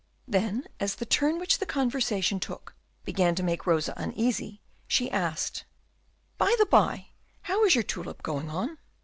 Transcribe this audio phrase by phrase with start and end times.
[0.27, 2.73] Then, as the turn which the conversation took
[3.05, 5.63] began to make Rosa uneasy, she asked,
[6.39, 7.09] "By the bye,
[7.43, 8.79] how is your tulip going on?"